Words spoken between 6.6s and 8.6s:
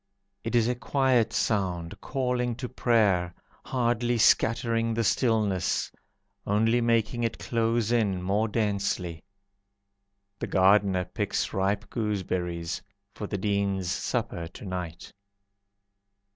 making it close in more